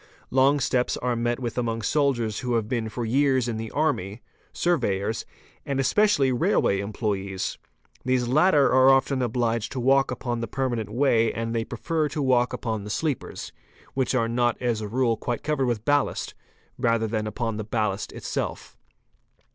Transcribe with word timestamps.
Long 0.31 0.59
steps 0.59 0.97
are 0.97 1.15
met 1.15 1.39
vith 1.39 1.59
among 1.59 1.83
soldiers 1.83 2.39
who 2.39 2.55
have 2.55 2.67
been 2.67 2.89
for 2.89 3.05
years 3.05 3.47
in 3.47 3.57
the 3.57 3.69
army, 3.69 4.23
surveyors, 4.51 5.27
and 5.63 5.85
specially 5.85 6.31
railway 6.31 6.79
employés. 6.79 7.57
These 8.03 8.27
latter 8.27 8.65
are 8.73 8.89
often 8.89 9.21
obliged 9.21 9.71
to 9.73 9.79
walk 9.79 10.09
upon 10.09 10.41
the 10.41 10.47
permanent 10.47 10.89
way 10.89 11.31
and 11.31 11.53
they 11.53 11.63
prefer 11.63 12.09
to 12.09 12.21
walk 12.23 12.51
upon 12.51 12.83
the 12.83 12.89
sleepers, 12.89 13.51
which 13.93 14.15
'are 14.15 14.27
not 14.27 14.59
as 14.59 14.81
a 14.81 14.87
rule 14.87 15.17
quite 15.17 15.43
covered 15.43 15.67
with 15.67 15.85
ballast, 15.85 16.33
rather 16.79 17.05
than 17.05 17.27
upon 17.27 17.57
the 17.57 17.63
ballast 17.63 18.11
tself. 18.23 18.75